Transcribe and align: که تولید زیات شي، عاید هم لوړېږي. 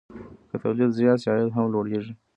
که 0.49 0.55
تولید 0.63 0.89
زیات 0.97 1.17
شي، 1.23 1.27
عاید 1.31 1.51
هم 1.55 1.65
لوړېږي. 1.73 2.13